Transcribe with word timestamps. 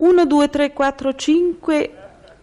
1, 0.00 0.24
2, 0.24 0.48
3, 0.48 0.72
4, 0.72 1.14
5. 1.14 1.90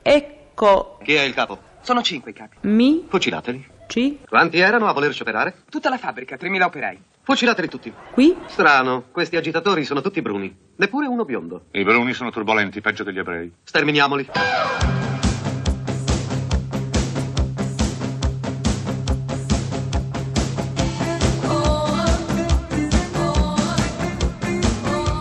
Ecco. 0.03 0.99
Chi 1.03 1.13
è 1.15 1.21
il 1.21 1.33
capo? 1.33 1.57
Sono 1.81 2.03
cinque 2.03 2.29
i 2.29 2.33
capi. 2.33 2.57
Mi. 2.61 3.05
Fucilateli. 3.07 3.67
C. 3.87 4.17
Quanti 4.27 4.59
erano 4.59 4.85
a 4.87 4.93
voler 4.93 5.11
scioperare? 5.11 5.63
Tutta 5.69 5.89
la 5.89 5.97
fabbrica, 5.97 6.35
3.000 6.35 6.61
operai. 6.63 7.01
Fucilateli 7.23 7.67
tutti. 7.67 7.91
Qui. 8.11 8.35
Strano, 8.45 9.05
questi 9.11 9.37
agitatori 9.37 9.85
sono 9.85 10.01
tutti 10.01 10.21
bruni. 10.21 10.55
Neppure 10.75 11.07
uno 11.07 11.25
biondo. 11.25 11.65
I 11.71 11.83
bruni 11.83 12.13
sono 12.13 12.29
turbolenti, 12.29 12.79
peggio 12.79 13.03
degli 13.03 13.17
ebrei. 13.17 13.51
Sterminiamoli. 13.63 14.29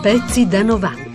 Pezzi 0.03 0.47
da 0.47 0.61
90. 0.61 1.06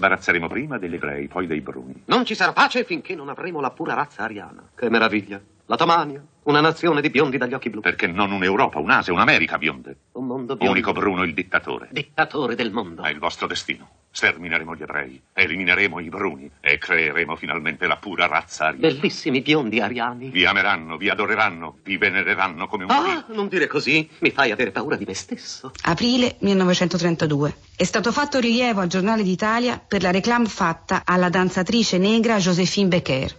Sbarazzeremo 0.00 0.48
prima 0.48 0.78
degli 0.78 0.94
ebrei, 0.94 1.28
poi 1.28 1.46
dei 1.46 1.60
bruni. 1.60 2.02
Non 2.06 2.24
ci 2.24 2.34
sarà 2.34 2.54
pace 2.54 2.84
finché 2.84 3.14
non 3.14 3.28
avremo 3.28 3.60
la 3.60 3.70
pura 3.70 3.92
razza 3.92 4.22
ariana. 4.22 4.70
Che 4.74 4.88
meraviglia. 4.88 5.38
La 5.66 5.76
Tomania, 5.76 6.24
una 6.44 6.60
nazione 6.60 7.02
di 7.02 7.10
biondi 7.10 7.36
dagli 7.36 7.52
occhi 7.52 7.68
blu. 7.68 7.80
Perché 7.80 8.06
non 8.06 8.32
un'Europa, 8.32 8.78
un'Asia, 8.78 9.12
un'America 9.12 9.58
bionde. 9.58 9.96
Un 10.12 10.26
mondo 10.26 10.56
biondo. 10.56 10.72
Unico 10.72 10.92
bruno 10.92 11.22
il 11.22 11.34
dittatore. 11.34 11.88
Dittatore 11.92 12.54
del 12.54 12.72
mondo. 12.72 13.02
È 13.02 13.10
il 13.10 13.18
vostro 13.18 13.46
destino. 13.46 13.88
Stermineremo 14.12 14.74
gli 14.74 14.82
ebrei, 14.82 15.20
elimineremo 15.32 16.00
i 16.00 16.08
bruni 16.08 16.50
e 16.60 16.78
creeremo 16.78 17.36
finalmente 17.36 17.86
la 17.86 17.96
pura 17.96 18.26
razza 18.26 18.66
ariana. 18.66 18.88
Bellissimi 18.88 19.40
biondi 19.40 19.80
ariani. 19.80 20.30
Vi 20.30 20.44
ameranno, 20.44 20.96
vi 20.96 21.08
adoreranno, 21.08 21.76
vi 21.84 21.96
venereranno 21.96 22.66
come 22.66 22.84
un 22.84 22.90
Ah, 22.90 23.24
non 23.28 23.46
dire 23.46 23.68
così. 23.68 24.08
Mi 24.18 24.30
fai 24.32 24.50
avere 24.50 24.72
paura 24.72 24.96
di 24.96 25.04
me 25.06 25.14
stesso. 25.14 25.70
Aprile 25.82 26.36
1932. 26.40 27.54
È 27.76 27.84
stato 27.84 28.10
fatto 28.10 28.40
rilievo 28.40 28.80
al 28.80 28.88
Giornale 28.88 29.22
d'Italia 29.22 29.78
per 29.78 30.02
la 30.02 30.10
reclame 30.10 30.46
fatta 30.46 31.02
alla 31.04 31.28
danzatrice 31.28 31.96
negra 31.96 32.38
Josephine 32.38 32.88
Becker. 32.88 33.36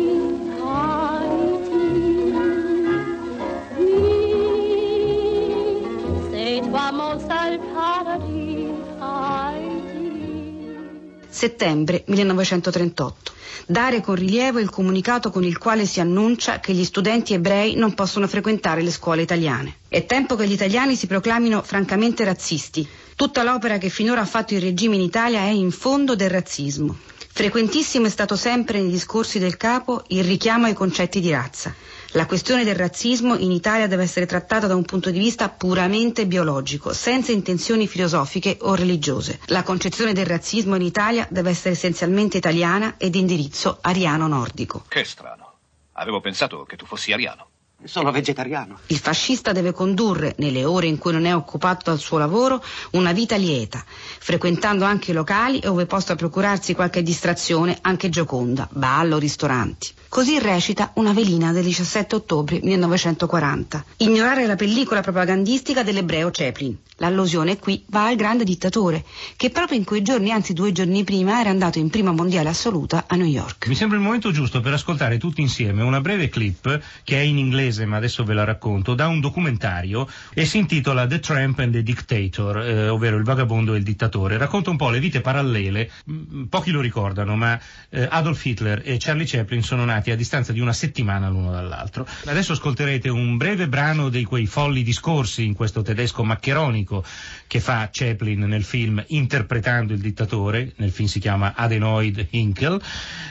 Settembre 11.45 12.05
1938. 12.07 13.33
Dare 13.67 14.01
con 14.01 14.15
rilievo 14.15 14.61
il 14.61 14.71
comunicato 14.71 15.29
con 15.29 15.45
il 15.45 15.59
quale 15.59 15.85
si 15.85 16.01
annuncia 16.01 16.59
che 16.59 16.73
gli 16.73 16.85
studenti 16.85 17.35
ebrei 17.35 17.75
non 17.75 17.93
possono 17.93 18.27
frequentare 18.27 18.81
le 18.81 18.91
scuole 18.91 19.21
italiane. 19.21 19.77
È 19.87 20.07
tempo 20.07 20.37
che 20.37 20.47
gli 20.47 20.53
italiani 20.53 20.97
si 20.97 21.07
proclamino 21.07 21.61
francamente 21.63 22.25
razzisti. 22.25 22.89
Tutta 23.15 23.43
l'opera 23.43 23.77
che 23.77 23.91
finora 23.91 24.23
ha 24.23 24.25
fatto 24.25 24.55
il 24.55 24.63
regime 24.63 24.95
in 24.95 25.03
Italia 25.03 25.41
è 25.41 25.51
in 25.51 25.71
fondo 25.71 26.15
del 26.17 26.31
razzismo. 26.31 26.97
Frequentissimo 27.31 28.07
è 28.07 28.11
stato 28.11 28.37
sempre 28.37 28.81
nei 28.81 28.89
discorsi 28.91 29.39
del 29.39 29.59
capo 29.59 30.03
il 30.09 30.25
richiamo 30.25 30.65
ai 30.65 30.73
concetti 30.73 31.21
di 31.21 31.31
razza. 31.31 31.75
La 32.17 32.27
questione 32.27 32.63
del 32.63 32.77
razzismo 32.77 33.37
in 33.37 33.51
Italia 33.51 33.89
deve 33.89 34.05
essere 34.05 34.25
trattata 34.25 34.69
da 34.69 34.77
un 34.77 34.85
punto 34.85 35.11
di 35.11 35.19
vista 35.19 35.49
puramente 35.49 36.29
biologico, 36.29 36.93
senza 36.93 37.33
intenzioni 37.33 37.89
filosofiche 37.89 38.57
o 38.61 38.77
religiose. 38.77 39.41
La 39.47 39.65
concezione 39.65 40.13
del 40.13 40.25
razzismo 40.25 40.77
in 40.77 40.83
Italia 40.83 41.27
deve 41.29 41.51
essere 41.51 41.71
essenzialmente 41.75 42.37
italiana 42.37 42.95
ed 42.99 43.17
indirizzo 43.17 43.79
ariano-nordico. 43.81 44.85
Che 44.87 45.03
strano. 45.03 45.55
Avevo 45.95 46.21
pensato 46.21 46.63
che 46.63 46.77
tu 46.77 46.87
fossi 46.87 47.13
ariano. 47.13 47.49
Sono 47.85 48.11
vegetariano. 48.11 48.79
Il 48.87 48.99
fascista 48.99 49.53
deve 49.53 49.73
condurre, 49.73 50.35
nelle 50.39 50.65
ore 50.65 50.87
in 50.87 50.99
cui 50.99 51.13
non 51.13 51.27
è 51.27 51.35
occupato 51.35 51.91
dal 51.91 51.99
suo 51.99 52.19
lavoro, 52.19 52.63
una 52.93 53.13
vita 53.13 53.37
lieta, 53.37 53.85
frequentando 53.87 54.85
anche 54.85 55.11
i 55.11 55.15
locali 55.15 55.61
dove 55.61 55.85
possa 55.87 56.15
procurarsi 56.15 56.75
qualche 56.75 57.03
distrazione, 57.03 57.79
anche 57.83 58.09
gioconda, 58.09 58.69
ballo, 58.73 59.19
ristoranti. 59.19 59.93
Così 60.09 60.39
recita 60.39 60.93
una 60.95 61.13
velina 61.13 61.53
del 61.53 61.65
17 61.65 62.15
ottobre 62.15 62.61
1940. 62.63 63.85
Ignorare 63.99 64.47
la 64.47 64.55
pellicola 64.55 65.01
propagandistica 65.01 65.83
dell'ebreo 65.83 66.31
Chaplin. 66.31 66.79
L'allusione 66.99 67.59
qui 67.59 67.85
va 67.89 68.07
al 68.07 68.15
grande 68.15 68.45
dittatore, 68.45 69.05
che 69.37 69.51
proprio 69.51 69.77
in 69.77 69.85
quei 69.85 70.03
giorni, 70.03 70.31
anzi 70.31 70.53
due 70.53 70.71
giorni 70.71 71.03
prima, 71.03 71.41
era 71.41 71.51
andato 71.51 71.81
in 71.81 71.91
prima 71.91 72.13
mondiale 72.13 72.49
assoluta 72.49 73.05
a 73.09 73.17
New 73.17 73.27
York. 73.27 73.67
Mi 73.67 73.75
sembra 73.75 73.97
il 73.99 74.05
momento 74.05 74.31
giusto 74.31 74.61
per 74.61 74.73
ascoltare 74.73 75.19
tutti 75.19 75.41
insieme 75.41 75.83
una 75.83 76.01
breve 76.01 76.29
clip 76.29 76.81
che 77.03 77.17
è 77.17 77.23
in 77.23 77.39
inglese 77.39 77.74
ma 77.85 77.97
adesso 77.97 78.25
ve 78.25 78.35
la 78.35 78.45
racconto 78.45 78.95
da 78.95 79.09
un 79.09 79.21
documentario 79.21 80.09
e 80.33 80.45
si 80.45 80.59
intitola 80.59 81.07
The 81.07 81.19
Tramp 81.19 81.59
and 81.59 81.73
the 81.73 81.83
Dictator, 81.83 82.59
eh, 82.59 82.89
ovvero 82.89 83.17
il 83.17 83.25
vagabondo 83.25 83.75
e 83.75 83.79
il 83.79 83.83
dittatore. 83.83 84.37
Racconta 84.37 84.71
un 84.71 84.77
po' 84.77 84.91
le 84.91 85.01
vite 85.01 85.21
parallele, 85.21 85.91
mm, 86.11 86.45
pochi 86.45 86.71
lo 86.71 86.81
ricordano, 86.81 87.37
ma 87.37 87.59
eh, 87.91 88.07
Adolf 88.09 88.45
Hitler 88.45 88.83
e 88.85 88.97
Charlie 88.99 89.27
Chaplin 89.27 89.63
sono 89.63 89.85
nati 89.85 90.11
a 90.11 90.17
distanza 90.17 90.53
di 90.53 90.61
una 90.61 90.73
settimana 90.73 91.29
l'uno 91.29 91.51
dall'altro. 91.51 92.07
Adesso 92.27 92.53
ascolterete 92.53 93.09
un 93.09 93.37
breve 93.37 93.69
brano 93.69 94.09
di 94.09 94.25
quei 94.25 94.47
folli 94.47 94.83
discorsi 94.83 95.45
in 95.45 95.55
questo 95.55 95.83
tedesco 95.83 96.23
maccheronico 96.25 97.05
che 97.47 97.61
fa 97.61 97.89
Chaplin 97.91 98.41
nel 98.41 98.65
film 98.65 99.03
interpretando 99.09 99.93
il 99.93 100.01
dittatore, 100.01 100.73
nel 100.77 100.91
film 100.91 101.09
si 101.09 101.19
chiama 101.19 101.55
Adenoid 101.57 102.29
Hinkel. 102.31 102.81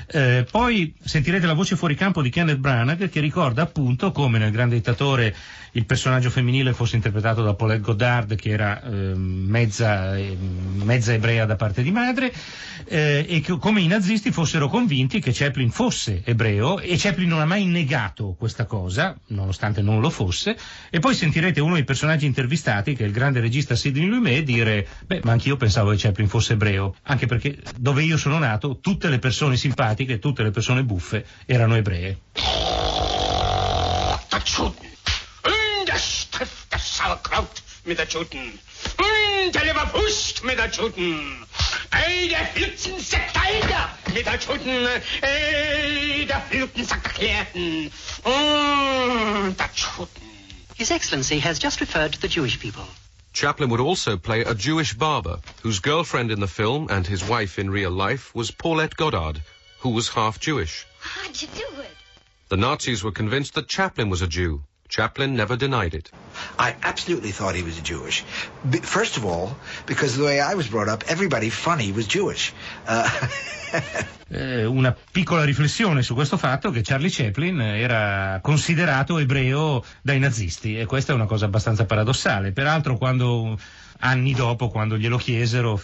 Eh, 0.08 0.46
poi 0.50 0.94
sentirete 1.04 1.46
la 1.46 1.54
voce 1.54 1.76
fuori 1.76 1.96
campo 1.96 2.22
di 2.22 2.30
Kenneth 2.30 2.58
Branagh 2.58 3.10
che 3.10 3.20
ricorda 3.20 3.62
appunto 3.64 4.12
come 4.12 4.33
nel 4.38 4.52
Grande 4.52 4.76
Dittatore 4.76 5.36
il 5.76 5.86
personaggio 5.86 6.30
femminile 6.30 6.74
fosse 6.74 6.96
interpretato 6.96 7.42
da 7.42 7.56
Paulette 7.56 7.82
Goddard 7.82 8.36
che 8.36 8.50
era 8.50 8.82
eh, 8.84 9.14
mezza, 9.16 10.16
eh, 10.16 10.38
mezza 10.38 11.14
ebrea 11.14 11.46
da 11.46 11.56
parte 11.56 11.82
di 11.82 11.92
madre 11.92 12.32
eh, 12.86 13.26
e 13.28 13.42
che, 13.42 13.58
come 13.58 13.82
i 13.82 13.88
nazisti 13.88 14.32
fossero 14.32 14.68
convinti 14.70 15.20
che 15.20 15.32
Chaplin 15.34 15.72
fosse 15.72 16.22
ebreo 16.24 16.80
e 16.80 16.96
Chaplin 16.98 17.28
non 17.28 17.40
ha 17.40 17.46
mai 17.46 17.66
negato 17.66 18.36
questa 18.38 18.66
cosa 18.66 19.16
nonostante 19.28 19.82
non 19.82 20.00
lo 20.00 20.10
fosse. 20.10 20.56
E 20.90 21.00
poi 21.00 21.16
sentirete 21.16 21.60
uno 21.60 21.74
dei 21.74 21.84
personaggi 21.84 22.26
intervistati 22.26 22.96
che 22.96 23.04
è 23.04 23.08
il 23.08 23.14
grande 23.14 23.40
regista 23.40 23.76
Sidney 23.76 24.06
Lumet 24.06 24.44
dire 24.44 24.88
beh 25.06 25.22
ma 25.24 25.32
anch'io 25.32 25.58
pensavo 25.58 25.92
che 25.92 25.98
Chaplin 25.98 26.28
fosse 26.28 26.54
ebreo 26.54 26.96
anche 27.04 27.26
perché 27.26 27.58
dove 27.78 28.04
io 28.04 28.18
sono 28.18 28.38
nato 28.38 28.80
tutte 28.80 29.10
le 29.10 29.20
persone 29.20 29.58
simpatiche 29.58 30.20
tutte 30.20 30.44
le 30.44 30.52
persone 30.52 30.84
buffe 30.84 31.26
erano 31.46 31.76
ebree 31.76 33.23
Juden. 34.46 34.92
Und 35.44 35.88
das 35.90 36.30
trifft 36.32 36.68
das 36.72 36.98
Sauerkraut 36.98 37.62
mit 37.86 37.98
der 37.98 38.08
Juden. 38.08 38.60
Und 38.98 39.56
der 39.56 39.66
Leberwurst 39.66 40.44
mit 40.44 40.58
der 40.58 40.70
Juden. 40.70 41.46
Ey, 41.92 42.30
der 42.30 42.48
Flutzensack 42.48 43.34
mit 44.14 44.26
der 44.26 44.40
Juden. 44.40 44.88
Ey, 45.22 46.26
der 46.26 46.42
Flutzensack 46.42 47.20
Und 48.24 48.32
mm, 48.32 49.56
der 49.58 49.70
Juden. 49.76 50.24
His 50.76 50.92
Excellency 50.92 51.40
has 51.40 51.60
just 51.60 51.82
referred 51.82 52.14
to 52.14 52.20
the 52.20 52.28
Jewish 52.28 52.60
people. 52.60 52.86
Chaplin 53.34 53.70
would 53.70 53.80
also 53.80 54.18
play 54.18 54.42
a 54.42 54.54
Jewish 54.54 54.94
barber 54.94 55.40
whose 55.64 55.80
girlfriend 55.80 56.32
in 56.32 56.40
the 56.40 56.48
film 56.48 56.88
and 56.90 57.06
his 57.08 57.24
wife 57.24 57.58
in 57.58 57.70
real 57.70 57.92
life 57.92 58.34
was 58.36 58.52
Paulette 58.52 58.96
Goddard, 58.96 59.42
who 59.80 59.90
was 59.90 60.10
half 60.10 60.40
Jewish. 60.40 60.86
How'd 61.00 61.42
you 61.42 61.48
do 61.48 61.82
it? 61.82 62.03
The 62.54 62.58
Nazis 62.58 63.04
were 63.04 63.12
convinced 63.12 63.56
that 63.56 63.68
Chaplin 63.68 64.12
was 64.12 64.22
a 64.22 64.28
Jew. 64.28 64.62
Chaplin 64.88 65.36
never 65.36 65.56
denied 65.56 65.96
it. 65.96 66.12
I 66.60 66.76
absolutely 66.84 67.32
thought 67.32 67.56
he 67.56 67.64
was 67.64 67.80
Jewish. 67.80 68.24
B- 68.70 68.78
first 68.78 69.18
of 69.18 69.26
all, 69.26 69.58
because 69.88 70.16
the 70.16 70.24
way 70.24 70.40
I 70.40 70.54
was 70.54 70.68
brought 70.68 70.88
up, 70.88 71.04
everybody 71.08 71.50
funny 71.50 71.92
was 71.92 72.06
Jewish. 72.06 72.54
Uh, 72.88 73.10
eh, 74.30 74.66
una 74.66 74.96
piccola 75.12 75.44
riflessione 75.46 76.04
su 76.04 76.14
questo 76.14 76.38
fatto 76.38 76.70
che 76.70 76.82
Charlie 76.84 77.10
Chaplin 77.10 77.60
era 77.60 78.40
considerato 78.44 79.18
ebreo 79.18 79.84
dai 80.04 80.20
nazisti 80.20 80.78
e 80.78 80.86
questa 80.86 81.12
è 81.12 81.16
una 81.16 81.26
cosa 81.26 81.46
abbastanza 81.46 81.86
paradossale. 81.86 82.52
Peraltro 82.52 82.98
quando 82.98 83.58
anni 84.04 84.34
dopo, 84.34 84.70
quando 84.70 84.98
glielo 84.98 85.18
chiesero, 85.18 85.82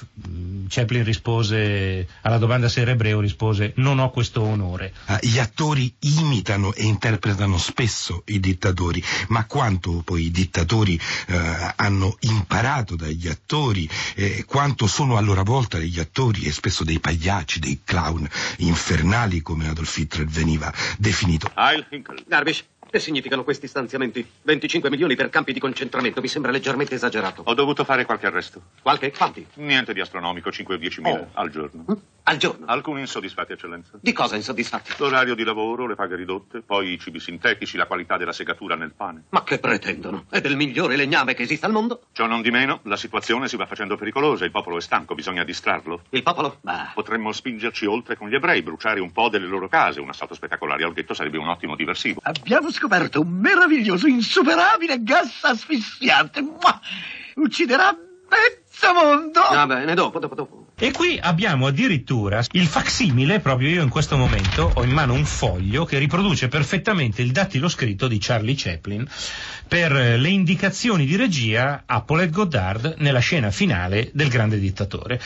Chaplin 0.68 1.04
rispose 1.04 2.07
alla 2.21 2.38
domanda 2.38 2.69
se 2.69 2.81
era 2.81 2.92
ebreo, 2.92 3.19
rispose 3.19 3.74
non 3.77 4.00
ho 4.00 4.12
questo 4.12 4.42
onore. 4.42 4.94
Gli 5.21 5.39
attori 5.39 5.94
imitano 6.00 6.74
e 6.74 6.83
interpretano 6.83 7.57
spesso 7.57 8.24
i 8.27 8.39
dittatori, 8.39 9.04
ma 9.30 9.45
quanto 9.45 10.01
poi 10.04 10.25
i 10.25 10.31
dittatori 10.31 11.00
eh, 11.27 11.74
hanno 11.75 12.16
imparato 12.21 12.95
dagli 12.95 13.27
attori, 13.27 13.89
eh, 14.16 14.44
quanto 14.45 14.86
sono 14.86 15.18
a 15.18 15.21
loro 15.21 15.44
volta 15.44 15.77
degli 15.77 16.00
attori 16.00 16.44
e 16.44 16.51
spesso 16.51 16.83
dei 16.83 17.00
pagliacci, 17.00 17.60
dei 17.60 17.81
clown 17.83 18.27
infernali 18.57 19.42
come 19.42 19.69
Adolf 19.69 19.98
Hitler 19.98 20.27
veniva 20.27 20.71
definito. 20.98 21.51
Heil 21.56 21.86
Hinkel. 21.89 22.24
Darvish, 22.27 22.63
che 22.90 23.00
significano 23.00 23.44
questi 23.44 23.68
stanziamenti? 23.68 24.28
25 24.42 24.90
milioni 24.90 25.16
per 25.16 25.30
campi 25.30 25.54
di 25.54 25.60
concentramento, 25.60 26.22
mi 26.22 26.28
sembra 26.28 26.52
leggermente 26.52 26.96
esagerato. 26.96 27.44
Ho 27.46 27.54
dovuto 27.54 27.84
fare 27.84 28.06
qualche 28.06 28.26
arresto. 28.26 28.62
Qualche? 28.82 29.12
Quanti? 29.12 29.46
Niente 29.56 29.94
di 29.94 30.02
astronomico, 30.02 30.52
5 30.52 30.76
o 30.76 30.78
10 30.78 31.02
mila 31.02 31.20
Oh. 31.20 31.28
al 31.34 31.50
giorno. 31.52 31.86
Mm? 31.92 31.96
Al 32.24 32.38
giorno. 32.38 32.66
Alcuni 32.68 33.01
insoddisfatti, 33.01 33.54
eccellenza. 33.54 33.98
Di 34.01 34.13
cosa 34.13 34.36
insoddisfatti? 34.36 34.94
L'orario 34.98 35.36
di 35.36 35.44
lavoro, 35.44 35.88
le 35.88 35.95
paghe 35.95 36.16
ridotte, 36.16 36.62
poi 36.62 36.94
i 36.94 37.00
cibi 37.00 37.19
sintetici, 37.19 37.77
la 37.77 37.88
qualità 37.88 38.18
della 38.18 38.33
segatura 38.33 38.75
nel 38.75 38.94
pane. 38.94 39.25
Ma 39.30 39.44
che 39.44 39.60
pretendono? 39.60 40.25
È 40.30 40.39
del 40.39 40.56
migliore 40.56 40.95
legname 40.95 41.33
che 41.33 41.44
esista 41.44 41.66
al 41.66 41.71
mondo? 41.71 42.01
Ciò 42.12 42.27
non 42.27 42.42
di 42.42 42.51
meno, 42.51 42.81
la 42.83 42.98
situazione 42.98 43.48
si 43.48 43.57
va 43.57 43.66
facendo 43.66 43.95
pericolosa, 43.95 44.45
il 44.45 44.51
popolo 44.51 44.77
è 44.77 44.81
stanco, 44.81 45.16
bisogna 45.16 45.44
distrarlo. 45.44 46.04
Il 46.10 46.24
popolo? 46.24 46.57
Bah. 46.62 46.92
Potremmo 46.94 47.31
spingerci 47.31 47.86
oltre 47.86 48.16
con 48.16 48.30
gli 48.30 48.36
ebrei, 48.36 48.62
bruciare 48.62 49.00
un 49.00 49.12
po' 49.12 49.30
delle 49.30 49.48
loro 49.48 49.68
case. 49.68 50.00
Un 50.00 50.10
assalto 50.10 50.36
spettacolare 50.36 50.83
al 50.83 50.94
ghetto 50.94 51.13
sarebbe 51.13 51.38
un 51.38 51.48
ottimo 51.48 51.75
diversivo. 51.75 52.19
Abbiamo 52.24 52.71
scoperto 52.71 53.21
un 53.21 53.30
meraviglioso, 53.30 54.07
insuperabile 54.07 55.01
gas 55.01 55.44
asfissiante. 55.44 56.42
Mua! 56.42 56.80
Ucciderà 57.36 57.95
mezzo 58.30 58.94
mondo! 58.94 59.42
Va 59.51 59.66
bene, 59.66 59.94
dopo, 59.95 60.19
dopo, 60.19 60.36
dopo. 60.36 60.59
E 60.81 60.92
qui 60.92 61.20
abbiamo 61.22 61.68
addirittura 61.68 62.42
il 62.52 62.66
facsimile, 62.66 63.42
proprio 63.42 63.68
io 63.68 63.84
in 63.84 63.90
questo 63.90 64.16
momento 64.16 64.72
ho 64.74 64.84
in 64.86 64.92
mano 64.92 65.14
un 65.14 65.26
foglio 65.26 65.84
che 65.84 65.98
riproduce 65.98 66.48
perfettamente 66.48 67.22
il 67.22 67.34
dattilo 67.34 67.68
scritto 67.68 68.08
di 68.08 68.18
Charlie 68.18 68.56
Chaplin 68.56 69.06
per 69.68 69.92
le 69.92 70.30
indicazioni 70.30 71.06
di 71.06 71.18
regia 71.18 71.84
a 71.86 72.02
Paulette 72.02 72.31
Goddard 72.31 72.96
nella 73.00 73.20
scena 73.20 73.52
finale 73.52 74.10
del 74.14 74.30
Grande 74.30 74.58
Dittatore. 74.58 75.20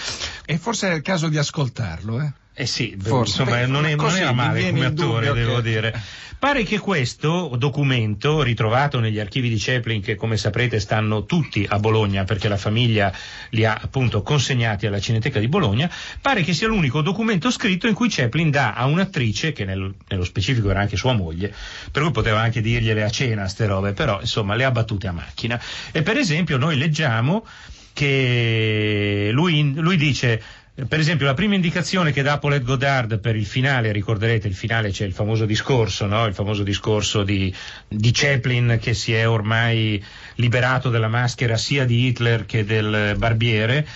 E 0.44 0.58
forse 0.58 0.90
è 0.90 0.96
il 0.96 1.04
caso 1.04 1.28
di 1.28 1.38
ascoltarlo, 1.38 2.20
eh? 2.20 2.34
Eh 2.56 2.66
sì, 2.68 2.96
Forse. 3.00 3.42
insomma, 3.42 3.66
non, 3.66 3.86
è, 3.86 3.96
non 3.96 4.16
era 4.16 4.32
male 4.32 4.70
come 4.70 4.86
attore, 4.86 5.28
dubbio 5.28 5.34
devo 5.46 5.56
che- 5.58 5.62
dire. 5.64 6.02
Pare 6.44 6.64
che 6.64 6.78
questo 6.78 7.56
documento, 7.58 8.42
ritrovato 8.44 9.00
negli 9.00 9.18
archivi 9.18 9.48
di 9.48 9.56
Chaplin, 9.58 10.02
che 10.02 10.16
come 10.16 10.36
saprete 10.36 10.78
stanno 10.82 11.24
tutti 11.24 11.66
a 11.68 11.80
Bologna 11.80 12.26
perché 12.26 12.50
la 12.50 12.58
famiglia 12.58 13.14
li 13.52 13.64
ha 13.64 13.80
appunto 13.82 14.22
consegnati 14.24 14.86
alla 14.86 15.00
Cineteca 15.00 15.40
di 15.40 15.48
Bologna, 15.48 15.90
pare 16.22 16.44
che 16.44 16.54
sia 16.54 16.68
l'unico 16.68 17.02
documento 17.02 17.50
scritto 17.50 17.88
in 17.88 17.94
cui 17.94 18.10
Chaplin 18.10 18.52
dà 18.52 18.74
a 18.74 18.86
un'attrice, 18.88 19.54
che 19.54 19.64
nel- 19.64 19.94
nello 20.10 20.26
specifico 20.26 20.70
era 20.70 20.82
anche 20.82 20.98
sua 20.98 21.14
moglie, 21.14 21.54
per 21.90 22.02
cui 22.04 22.12
poteva 22.12 22.42
anche 22.42 22.60
dirgliele 22.60 23.04
a 23.04 23.10
cena 23.10 23.48
ste 23.48 23.66
robe, 23.66 23.94
però 23.94 24.20
insomma 24.20 24.56
le 24.56 24.66
ha 24.66 24.72
battute 24.72 25.08
a 25.08 25.14
macchina. 25.14 25.58
E 25.94 26.02
per 26.04 26.18
esempio 26.18 26.58
noi 26.58 26.76
leggiamo 26.78 27.46
che 27.94 29.30
lui, 29.32 29.74
lui 29.76 29.96
dice 29.96 30.42
per 30.88 31.00
esempio, 31.00 31.28
la 31.28 31.36
prima 31.36 31.54
indicazione 31.54 32.12
che 32.12 32.24
dà 32.24 32.40
Paulette 32.40 32.66
Goddard 32.66 33.20
per 33.20 33.36
il 33.36 33.46
finale, 33.46 33.92
ricorderete, 33.92 34.48
il 34.48 34.56
finale 34.56 34.90
c'è 34.90 35.06
il 35.06 35.14
famoso 35.14 35.46
discorso, 35.46 36.08
no? 36.08 36.26
il 36.26 36.34
famoso 36.34 36.64
discorso 36.64 37.22
di, 37.22 37.54
di 37.88 38.10
Chaplin 38.12 38.80
che 38.82 38.96
si 38.96 39.14
è 39.14 39.30
ormai 39.30 40.04
liberato 40.36 40.90
della 40.90 41.08
maschera 41.08 41.58
sia 41.58 41.86
di 41.86 42.08
Hitler 42.08 42.46
che 42.46 42.66
del 42.66 43.16
barbiere, 43.18 43.88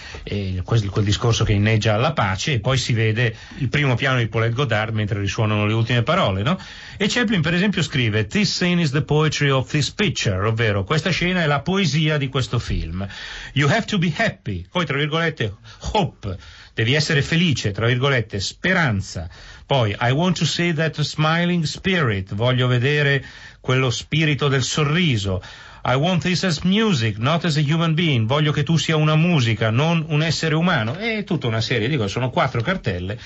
quel, 0.63 0.89
quel 0.89 1.06
discorso 1.06 1.44
che 1.44 1.54
inneggia 1.54 1.94
alla 1.94 2.13
pace, 2.13 2.54
e 2.54 2.60
poi 2.60 2.78
si 2.78 2.94
vede 2.94 3.36
il 3.57 3.69
primo 3.69 3.95
piano 3.95 4.18
di 4.18 4.28
Paulette 4.28 4.54
Goddard 4.54 4.94
mentre 4.94 5.19
risuonano 5.19 5.66
le 5.66 5.74
ultime 5.74 6.04
parole. 6.04 6.44
No? 6.44 6.60
E 6.98 7.07
Chaplin, 7.07 7.42
per 7.42 7.54
esempio, 7.54 7.81
scrive: 7.81 8.28
This 8.28 8.54
scene 8.54 8.81
is 8.81 8.92
the 8.92 9.04
poetry 9.04 9.50
of 9.50 9.69
this 9.69 9.89
picture, 9.92 10.45
ovvero 10.45 10.84
questa 10.84 11.10
scena 11.10 11.42
è 11.42 11.45
la 11.45 11.62
poesia 11.62 12.18
di 12.18 12.28
questo 12.28 12.60
film. 12.60 13.07
You 13.54 13.69
have 13.69 13.86
to 13.86 13.98
be 13.98 14.13
happy, 14.16 14.66
poi 14.69 14.86
tra 14.86 14.98
virgolette, 14.98 15.54
hope. 15.94 16.38
Devi 16.74 16.94
essere 16.94 17.24
felice, 17.24 17.72
tra 17.72 17.88
virgolette, 17.88 18.40
speranza. 18.40 19.28
Poi, 19.66 19.95
I 20.00 20.12
want 20.12 20.38
to 20.38 20.45
see 20.45 20.72
that 20.74 21.01
smiling 21.01 21.63
spirit, 21.63 22.36
voglio 22.36 22.68
vedere 22.68 23.25
quello 23.60 23.90
spirito 23.90 24.48
del 24.48 24.62
sorriso. 24.62 25.42
I 25.83 25.95
want 25.95 26.24
this 26.24 26.44
as 26.44 26.62
music, 26.63 27.18
not 27.18 27.45
as 27.45 27.57
a 27.57 27.62
human 27.62 27.94
being, 27.94 28.27
voglio 28.27 28.51
che 28.51 28.63
tu 28.63 28.77
sia 28.77 28.95
una 28.95 29.15
musica, 29.15 29.69
non 29.69 30.06
un 30.09 30.21
essere 30.21 30.56
umano. 30.56 30.97
E 30.97 31.24
tutta 31.24 31.47
una 31.47 31.62
serie, 31.62 31.88
dico, 31.88 32.07
sono 32.07 32.29
quattro 32.29 32.62
cartelle. 32.62 33.18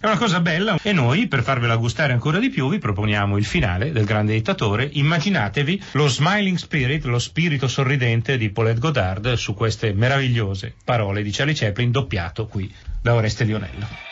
È 0.00 0.06
una 0.06 0.16
cosa 0.16 0.40
bella 0.40 0.78
e 0.82 0.92
noi, 0.92 1.26
per 1.26 1.42
farvela 1.42 1.76
gustare 1.76 2.12
ancora 2.12 2.38
di 2.38 2.50
più, 2.50 2.68
vi 2.68 2.78
proponiamo 2.78 3.36
il 3.36 3.44
finale 3.44 3.92
del 3.92 4.04
Grande 4.04 4.32
Dittatore. 4.32 4.88
Immaginatevi 4.92 5.82
lo 5.92 6.08
smiling 6.08 6.56
spirit, 6.56 7.04
lo 7.04 7.18
spirito 7.18 7.68
sorridente 7.68 8.36
di 8.36 8.50
Paulette 8.50 8.80
Goddard 8.80 9.32
su 9.34 9.54
queste 9.54 9.92
meravigliose 9.92 10.74
parole 10.84 11.22
di 11.22 11.30
Charlie 11.30 11.54
Chaplin, 11.54 11.90
doppiato 11.90 12.46
qui 12.46 12.72
da 13.00 13.14
Oreste 13.14 13.44
Lionello. 13.44 14.07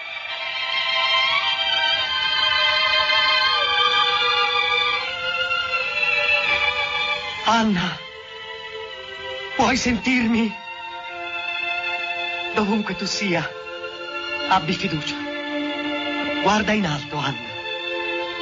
Anna, 7.48 7.96
puoi 9.54 9.76
sentirmi? 9.76 10.52
Dovunque 12.56 12.96
tu 12.96 13.06
sia, 13.06 13.48
abbi 14.48 14.72
fiducia. 14.72 15.14
Guarda 16.42 16.72
in 16.72 16.84
alto, 16.86 17.16
Anna. 17.16 17.46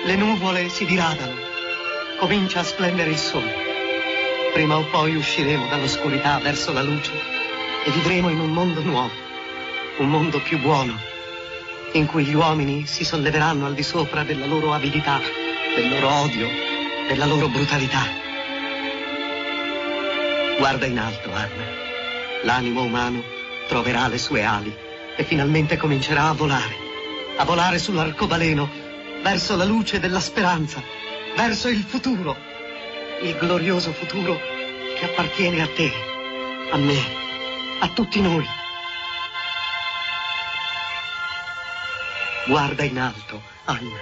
Le 0.06 0.16
nuvole 0.16 0.70
si 0.70 0.86
diradano. 0.86 1.34
Comincia 2.18 2.60
a 2.60 2.64
splendere 2.64 3.10
il 3.10 3.18
sole. 3.18 3.54
Prima 4.54 4.78
o 4.78 4.84
poi 4.86 5.16
usciremo 5.16 5.66
dall'oscurità 5.66 6.38
verso 6.38 6.72
la 6.72 6.82
luce 6.82 7.12
e 7.84 7.90
vivremo 7.90 8.30
in 8.30 8.40
un 8.40 8.52
mondo 8.52 8.80
nuovo, 8.80 9.12
un 9.98 10.08
mondo 10.08 10.40
più 10.40 10.58
buono, 10.60 10.98
in 11.92 12.06
cui 12.06 12.24
gli 12.24 12.34
uomini 12.34 12.86
si 12.86 13.04
solleveranno 13.04 13.66
al 13.66 13.74
di 13.74 13.82
sopra 13.82 14.24
della 14.24 14.46
loro 14.46 14.72
avidità, 14.72 15.20
del 15.74 15.90
loro 15.90 16.08
odio, 16.08 16.48
della 17.06 17.26
loro 17.26 17.48
brutalità. 17.48 18.23
Guarda 20.58 20.86
in 20.86 20.98
alto, 20.98 21.32
Anna. 21.32 21.64
L'animo 22.42 22.82
umano 22.82 23.22
troverà 23.68 24.08
le 24.08 24.18
sue 24.18 24.44
ali 24.44 24.74
e 25.16 25.24
finalmente 25.24 25.76
comincerà 25.76 26.28
a 26.28 26.32
volare. 26.32 26.76
A 27.36 27.44
volare 27.44 27.78
sull'arcobaleno 27.78 28.68
verso 29.22 29.56
la 29.56 29.64
luce 29.64 29.98
della 29.98 30.20
speranza, 30.20 30.82
verso 31.36 31.68
il 31.68 31.82
futuro. 31.82 32.36
Il 33.22 33.36
glorioso 33.36 33.92
futuro 33.92 34.38
che 34.98 35.04
appartiene 35.04 35.62
a 35.62 35.68
te, 35.74 35.90
a 36.70 36.76
me, 36.76 36.98
a 37.80 37.88
tutti 37.88 38.20
noi. 38.20 38.46
Guarda 42.46 42.84
in 42.84 42.98
alto, 42.98 43.42
Anna. 43.64 43.98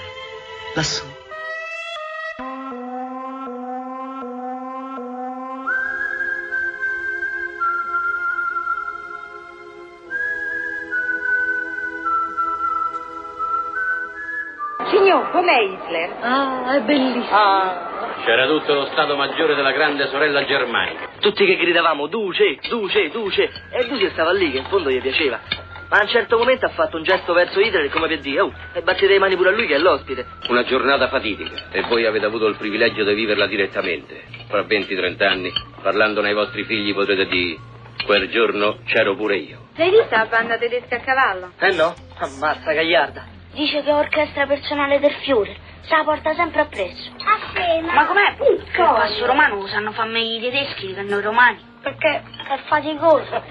Lassù. 0.74 1.04
Com'è 15.42 15.58
Hitler? 15.60 16.16
Ah, 16.20 16.76
è 16.76 16.80
bellissimo. 16.82 17.26
C'era 18.24 18.46
tutto 18.46 18.74
lo 18.74 18.86
Stato 18.92 19.16
Maggiore 19.16 19.56
della 19.56 19.72
grande 19.72 20.06
sorella 20.06 20.44
germanica. 20.44 21.08
Tutti 21.18 21.44
che 21.44 21.56
gridavamo 21.56 22.06
Duce, 22.06 22.60
Duce, 22.68 23.10
Duce. 23.10 23.50
E 23.72 23.88
Duce 23.88 24.10
stava 24.10 24.30
lì, 24.30 24.52
che 24.52 24.58
in 24.58 24.66
fondo 24.66 24.88
gli 24.88 25.00
piaceva. 25.00 25.40
Ma 25.90 25.98
a 25.98 26.02
un 26.02 26.08
certo 26.08 26.38
momento 26.38 26.66
ha 26.66 26.68
fatto 26.68 26.96
un 26.96 27.02
gesto 27.02 27.32
verso 27.32 27.58
Hitler 27.58 27.90
come 27.90 28.06
per 28.06 28.20
dire, 28.20 28.40
oh, 28.40 28.52
e 28.72 28.82
battete 28.82 29.08
le 29.08 29.18
mani 29.18 29.34
pure 29.34 29.48
a 29.48 29.52
lui 29.52 29.66
che 29.66 29.74
è 29.74 29.78
l'ospite. 29.78 30.24
Una 30.46 30.62
giornata 30.62 31.08
fatidica 31.08 31.70
e 31.72 31.82
voi 31.88 32.06
avete 32.06 32.24
avuto 32.24 32.46
il 32.46 32.54
privilegio 32.54 33.02
di 33.02 33.12
viverla 33.12 33.46
direttamente. 33.46 34.22
Fra 34.46 34.60
20-30 34.60 35.24
anni, 35.24 35.52
parlandone 35.82 36.28
ai 36.28 36.34
vostri 36.34 36.62
figli, 36.62 36.94
potrete 36.94 37.26
dire: 37.26 37.58
Quel 38.06 38.30
giorno 38.30 38.78
c'ero 38.86 39.16
pure 39.16 39.38
io. 39.38 39.58
L'hai 39.74 39.90
vista 39.90 40.18
la 40.18 40.26
banda 40.26 40.56
tedesca 40.56 40.94
a 40.94 41.00
cavallo? 41.00 41.50
Eh 41.58 41.72
no? 41.72 41.94
Ammazza, 42.18 42.72
gagliarda. 42.72 43.40
Dice 43.52 43.82
che 43.82 43.90
è 43.90 43.94
orchestra 43.94 44.46
personale 44.46 44.98
del 44.98 45.12
Führer. 45.24 45.54
Se 45.82 45.94
la 45.94 46.04
porta 46.04 46.34
sempre 46.34 46.62
appresso. 46.62 47.10
Ah 47.18 47.38
sì, 47.52 47.80
ma, 47.82 48.06
com'è? 48.06 48.34
Che 48.36 48.50
il 48.50 48.64
passo 48.72 49.26
romano 49.26 49.56
lo 49.56 49.66
sanno 49.66 49.92
fare 49.92 50.08
meglio 50.08 50.38
i 50.38 50.50
tedeschi 50.50 50.94
che 50.94 51.02
noi 51.02 51.20
romani. 51.20 51.58
Perché 51.82 52.22
è 52.48 52.58
faticoso. 52.66 53.42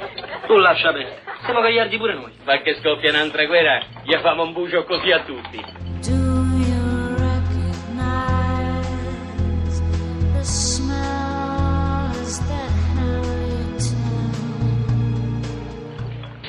Tu 0.48 0.58
lascia 0.58 0.91
perdere. 0.91 1.22
Siamo 1.43 1.62
gagliardi 1.62 1.98
pure 1.98 2.13
noi. 2.15 2.31
Ma 2.46 2.58
che 2.62 2.75
scoppia 2.81 3.12
un'altra 3.12 3.46
guerra, 3.46 3.79
gli 4.03 4.15
famo 4.15 4.43
un 4.43 4.53
bucio 4.53 4.84
così 4.86 5.12
a 5.12 5.20
tutti. 5.20 5.63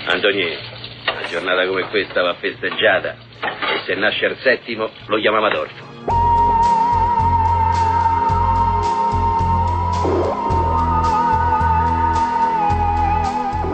Antonietto, 0.05 0.69
una 1.11 1.27
giornata 1.29 1.67
come 1.67 1.89
questa 1.89 2.23
va 2.23 2.35
festeggiata 2.35 3.31
e 3.83 3.85
se 3.85 3.95
nasce 3.95 4.27
il 4.27 4.37
settimo 4.41 4.91
lo 5.07 5.19
chiamava 5.19 5.49
Adolfo. 5.49 5.91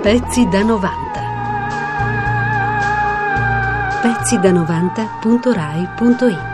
Pezzi 0.03 0.49
da 0.49 0.63
90. 0.63 1.27
Pezzi 4.01 4.39
da 4.39 4.51
90.rai.it 4.53 6.48